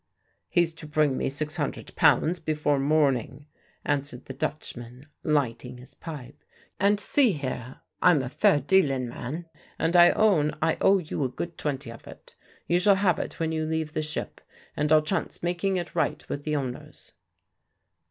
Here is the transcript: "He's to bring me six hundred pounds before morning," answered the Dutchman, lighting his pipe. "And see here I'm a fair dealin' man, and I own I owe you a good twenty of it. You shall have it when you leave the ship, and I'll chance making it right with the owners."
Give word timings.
"He's 0.49 0.73
to 0.73 0.87
bring 0.87 1.15
me 1.15 1.29
six 1.29 1.57
hundred 1.57 1.95
pounds 1.95 2.39
before 2.39 2.79
morning," 2.79 3.45
answered 3.85 4.25
the 4.25 4.33
Dutchman, 4.33 5.05
lighting 5.23 5.77
his 5.77 5.93
pipe. 5.93 6.43
"And 6.79 6.99
see 6.99 7.33
here 7.33 7.81
I'm 8.01 8.23
a 8.23 8.29
fair 8.29 8.59
dealin' 8.61 9.07
man, 9.07 9.45
and 9.77 9.95
I 9.95 10.09
own 10.09 10.57
I 10.59 10.77
owe 10.81 10.97
you 10.97 11.23
a 11.23 11.29
good 11.29 11.55
twenty 11.55 11.91
of 11.91 12.07
it. 12.07 12.33
You 12.65 12.79
shall 12.79 12.95
have 12.95 13.19
it 13.19 13.39
when 13.39 13.51
you 13.51 13.63
leave 13.63 13.93
the 13.93 14.01
ship, 14.01 14.41
and 14.75 14.91
I'll 14.91 15.03
chance 15.03 15.43
making 15.43 15.77
it 15.77 15.93
right 15.93 16.27
with 16.27 16.45
the 16.45 16.55
owners." 16.55 17.13